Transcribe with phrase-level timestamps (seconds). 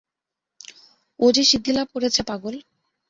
[1.19, 2.55] ও যে সিদ্ধিলাভ করেছে পাগল।